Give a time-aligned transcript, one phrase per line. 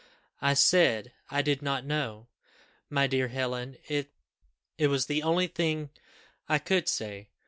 [0.41, 2.25] "I said I did not know.
[2.89, 4.07] My dear Helen, it
[4.79, 5.91] was the only thing
[6.49, 7.29] I could say.